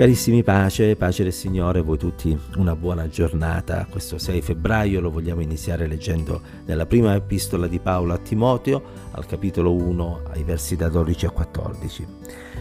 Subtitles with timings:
[0.00, 3.86] Carissimi pace, pace del Signore, voi tutti una buona giornata.
[3.90, 9.26] Questo 6 febbraio lo vogliamo iniziare leggendo nella prima epistola di Paolo a Timoteo, al
[9.26, 12.06] capitolo 1, ai versi da 12 a 14.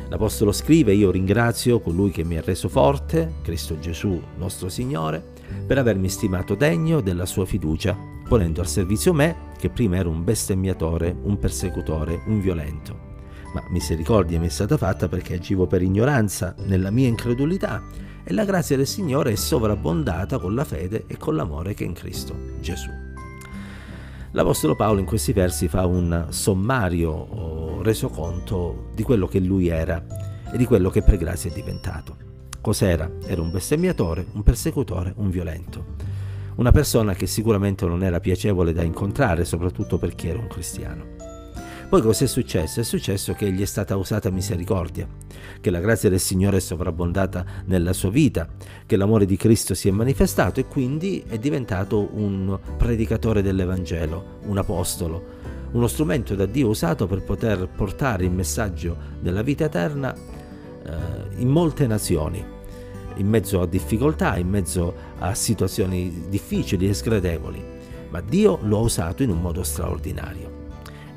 [0.09, 5.23] L'Apostolo scrive, io ringrazio colui che mi ha reso forte, Cristo Gesù nostro Signore,
[5.65, 7.97] per avermi stimato degno della sua fiducia,
[8.27, 13.08] ponendo al servizio me, che prima ero un bestemmiatore, un persecutore, un violento
[13.53, 17.83] ma misericordia mi è stata fatta perché agivo per ignoranza nella mia incredulità
[18.23, 21.87] e la grazia del Signore è sovrabbondata con la fede e con l'amore che è
[21.87, 22.89] in Cristo Gesù.
[24.31, 30.05] L'Apostolo Paolo in questi versi fa un sommario resoconto di quello che lui era
[30.51, 32.15] e di quello che per grazia è diventato.
[32.61, 33.09] Cos'era?
[33.25, 35.95] Era un bestemmiatore, un persecutore, un violento.
[36.57, 41.28] Una persona che sicuramente non era piacevole da incontrare, soprattutto perché era un cristiano.
[41.89, 42.81] Poi cos'è successo?
[42.81, 45.07] È successo che gli è stata usata misericordia,
[45.59, 48.47] che la grazia del Signore è sovrabbondata nella sua vita,
[48.85, 54.59] che l'amore di Cristo si è manifestato e quindi è diventato un predicatore dell'Evangelo, un
[54.59, 55.23] apostolo,
[55.71, 61.47] uno strumento da Dio usato per poter portare il messaggio della vita eterna eh, in
[61.47, 62.45] molte nazioni,
[63.15, 67.63] in mezzo a difficoltà, in mezzo a situazioni difficili e sgradevoli,
[68.11, 70.58] ma Dio lo ha usato in un modo straordinario.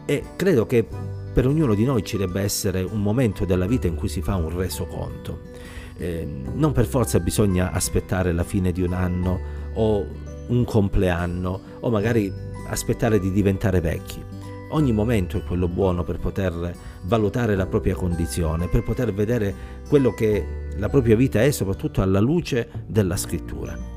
[0.04, 0.86] E credo che
[1.32, 4.36] per ognuno di noi ci debba essere un momento della vita in cui si fa
[4.36, 5.50] un resoconto.
[5.96, 9.40] Eh, non per forza bisogna aspettare la fine di un anno
[9.74, 10.04] o
[10.48, 12.32] un compleanno o magari
[12.68, 14.22] aspettare di diventare vecchi.
[14.70, 19.54] Ogni momento è quello buono per poter valutare la propria condizione, per poter vedere
[19.88, 20.44] quello che
[20.76, 23.91] la propria vita è soprattutto alla luce della scrittura.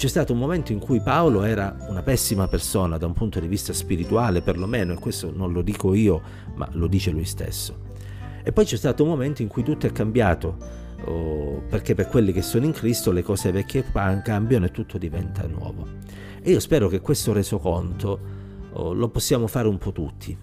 [0.00, 3.46] C'è stato un momento in cui Paolo era una pessima persona da un punto di
[3.46, 6.22] vista spirituale, perlomeno, e questo non lo dico io,
[6.54, 7.80] ma lo dice lui stesso.
[8.42, 10.56] E poi c'è stato un momento in cui tutto è cambiato,
[11.04, 15.46] oh, perché per quelli che sono in Cristo le cose vecchie cambiano e tutto diventa
[15.46, 15.86] nuovo.
[16.40, 18.20] E io spero che questo resoconto
[18.72, 20.34] oh, lo possiamo fare un po' tutti.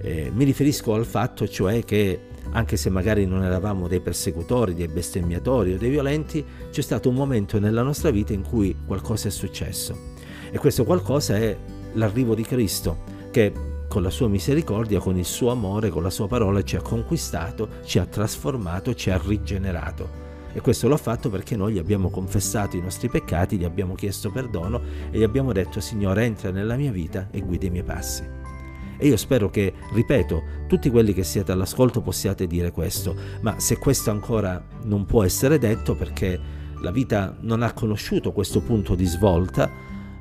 [0.00, 2.20] Eh, mi riferisco al fatto cioè che
[2.52, 7.14] anche se magari non eravamo dei persecutori, dei bestemmiatori o dei violenti, c'è stato un
[7.14, 10.14] momento nella nostra vita in cui qualcosa è successo.
[10.50, 11.56] E questo qualcosa è
[11.94, 13.52] l'arrivo di Cristo, che
[13.88, 17.68] con la sua misericordia, con il suo amore, con la sua parola ci ha conquistato,
[17.84, 20.26] ci ha trasformato, ci ha rigenerato.
[20.52, 24.30] E questo l'ha fatto perché noi gli abbiamo confessato i nostri peccati, gli abbiamo chiesto
[24.30, 24.80] perdono
[25.10, 28.37] e gli abbiamo detto Signore entra nella mia vita e guida i miei passi.
[28.98, 33.78] E io spero che, ripeto, tutti quelli che siete all'ascolto possiate dire questo, ma se
[33.78, 36.38] questo ancora non può essere detto perché
[36.80, 39.70] la vita non ha conosciuto questo punto di svolta,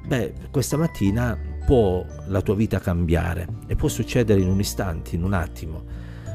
[0.06, 5.24] beh, questa mattina può la tua vita cambiare e può succedere in un istante, in
[5.24, 5.84] un attimo.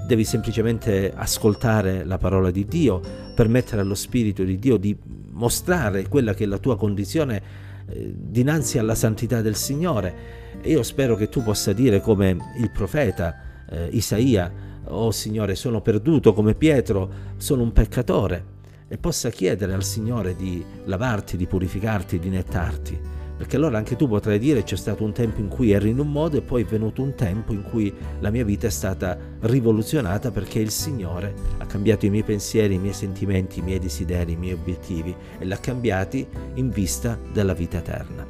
[0.07, 3.01] Devi semplicemente ascoltare la parola di Dio,
[3.35, 4.97] permettere allo Spirito di Dio di
[5.31, 11.17] mostrare quella che è la tua condizione eh, dinanzi alla santità del Signore io spero
[11.17, 14.53] che tu possa dire come il profeta eh, Isaia,
[14.85, 18.53] oh Signore, sono perduto come Pietro, sono un peccatore,
[18.89, 23.01] e possa chiedere al Signore di lavarti, di purificarti, di nettarti.
[23.39, 26.13] Perché allora anche tu potrai dire c'è stato un tempo in cui eri in un
[26.13, 30.31] modo e poi è venuto un tempo in cui la mia vita è stata rivoluzionata
[30.31, 34.37] perché il Signore ha cambiato i miei pensieri, i miei sentimenti, i miei desideri, i
[34.37, 36.25] miei obiettivi e l'ha cambiati
[36.55, 38.27] in vista della vita eterna.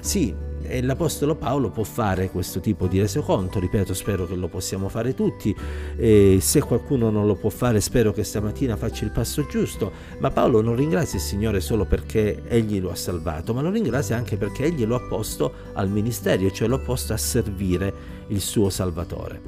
[0.00, 0.34] Sì,
[0.66, 5.14] e l'Apostolo Paolo può fare questo tipo di resoconto, ripeto, spero che lo possiamo fare
[5.14, 5.54] tutti,
[5.96, 10.30] e se qualcuno non lo può fare spero che stamattina faccia il passo giusto, ma
[10.30, 14.36] Paolo non ringrazia il Signore solo perché egli lo ha salvato, ma lo ringrazia anche
[14.36, 17.92] perché egli lo ha posto al ministero, cioè lo ha posto a servire
[18.28, 19.40] il suo Salvatore.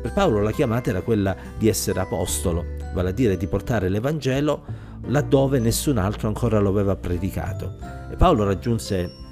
[0.00, 2.64] Per Paolo la chiamata era quella di essere apostolo,
[2.94, 7.74] vale a dire di portare l'Evangelo laddove nessun altro ancora lo aveva predicato.
[8.10, 9.26] E Paolo raggiunse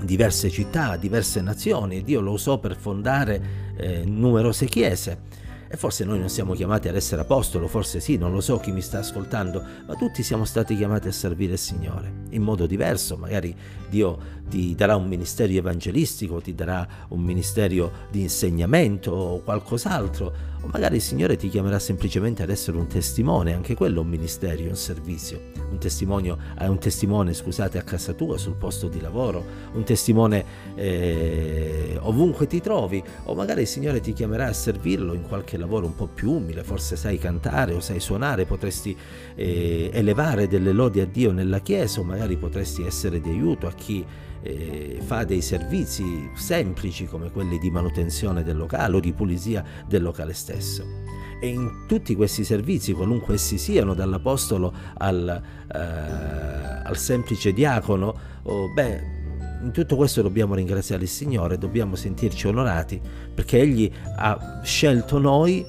[0.00, 3.42] diverse città, diverse nazioni, Dio lo usò per fondare
[3.76, 5.18] eh, numerose chiese.
[5.70, 8.72] E forse noi non siamo chiamati ad essere apostolo, forse sì, non lo so chi
[8.72, 13.16] mi sta ascoltando, ma tutti siamo stati chiamati a servire il Signore in modo diverso.
[13.16, 13.54] Magari
[13.88, 20.32] Dio ti darà un ministero evangelistico, ti darà un ministero di insegnamento o qualcos'altro,
[20.62, 24.62] o magari il Signore ti chiamerà semplicemente ad essere un testimone, anche quello un ministero,
[24.62, 25.56] un servizio.
[25.70, 29.44] Un, un testimone, scusate, a casa tua, sul posto di lavoro,
[29.74, 30.44] un testimone
[30.74, 31.77] eh,
[32.08, 35.94] ovunque ti trovi, o magari il Signore ti chiamerà a servirlo in qualche lavoro un
[35.94, 38.96] po' più umile, forse sai cantare o sai suonare, potresti
[39.34, 43.72] eh, elevare delle lodi a Dio nella Chiesa, o magari potresti essere di aiuto a
[43.72, 44.04] chi
[44.42, 50.02] eh, fa dei servizi semplici come quelli di manutenzione del locale o di pulizia del
[50.02, 50.84] locale stesso.
[51.40, 58.72] E in tutti questi servizi, qualunque essi siano, dall'apostolo al, eh, al semplice diacono, oh,
[58.72, 59.17] beh,
[59.62, 63.00] in tutto questo dobbiamo ringraziare il Signore, dobbiamo sentirci onorati
[63.34, 65.66] perché Egli ha scelto noi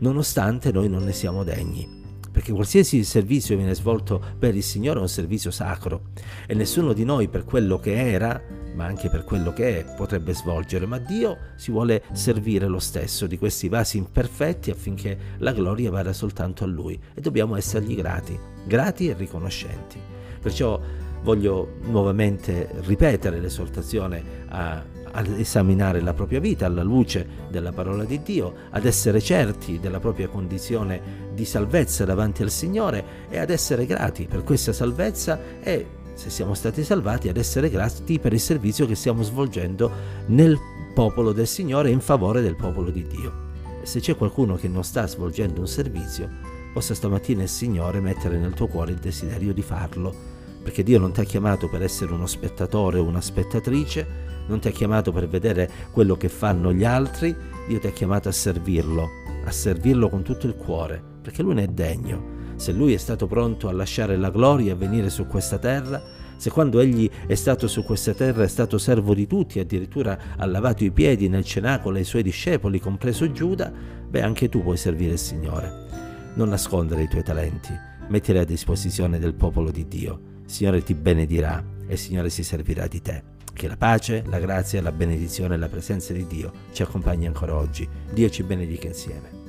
[0.00, 1.98] nonostante noi non ne siamo degni.
[2.30, 6.10] Perché qualsiasi servizio viene svolto per il Signore è un servizio sacro
[6.46, 8.40] e nessuno di noi per quello che era,
[8.74, 13.26] ma anche per quello che è, potrebbe svolgere, ma Dio si vuole servire lo stesso
[13.26, 18.38] di questi vasi imperfetti affinché la gloria vada soltanto a Lui e dobbiamo essergli grati,
[18.64, 19.98] grati e riconoscenti.
[20.40, 20.80] Perciò
[21.22, 24.82] voglio nuovamente ripetere l'esortazione a,
[25.12, 30.00] ad esaminare la propria vita alla luce della parola di Dio, ad essere certi della
[30.00, 35.86] propria condizione di salvezza davanti al Signore e ad essere grati per questa salvezza e,
[36.14, 39.90] se siamo stati salvati, ad essere grati per il servizio che stiamo svolgendo
[40.26, 40.58] nel
[40.94, 43.48] popolo del Signore in favore del popolo di Dio.
[43.82, 46.28] Se c'è qualcuno che non sta svolgendo un servizio,
[46.72, 50.29] possa stamattina il Signore mettere nel tuo cuore il desiderio di farlo
[50.62, 54.68] perché Dio non ti ha chiamato per essere uno spettatore o una spettatrice, non ti
[54.68, 57.34] ha chiamato per vedere quello che fanno gli altri,
[57.66, 59.08] Dio ti ha chiamato a servirlo,
[59.44, 62.38] a servirlo con tutto il cuore, perché Lui ne è degno.
[62.56, 66.02] Se Lui è stato pronto a lasciare la gloria e venire su questa terra,
[66.36, 70.46] se quando Egli è stato su questa terra è stato servo di tutti, addirittura ha
[70.46, 73.72] lavato i piedi nel cenacolo ai Suoi discepoli, compreso Giuda,
[74.08, 75.88] beh anche tu puoi servire il Signore.
[76.34, 77.72] Non nascondere i tuoi talenti,
[78.08, 82.86] mettili a disposizione del popolo di Dio Signore ti benedirà e il Signore si servirà
[82.86, 83.22] di te.
[83.52, 87.56] Che la pace, la grazia, la benedizione e la presenza di Dio ci accompagni ancora
[87.56, 87.88] oggi.
[88.12, 89.39] Dio ci benedica insieme.